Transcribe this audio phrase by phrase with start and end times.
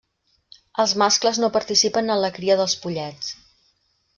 [0.83, 3.31] Els mascles no participen en la cria dels pollets.